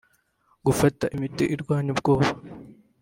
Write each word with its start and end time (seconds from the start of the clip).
Gufata 0.65 1.05
imiti 1.15 1.43
irwanya 1.55 1.89
ubwoba 1.95 2.27